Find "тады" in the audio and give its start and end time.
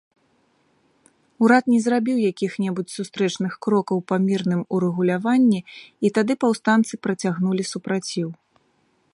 6.19-6.33